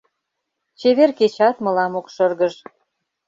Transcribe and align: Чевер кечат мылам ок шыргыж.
Чевер 0.79 1.11
кечат 1.19 1.55
мылам 1.63 1.93
ок 1.99 2.07
шыргыж. 2.13 2.53